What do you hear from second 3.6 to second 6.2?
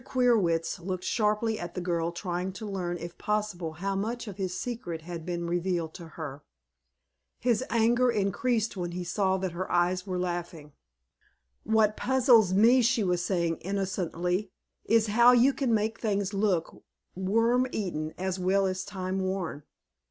how much of his secret had been revealed to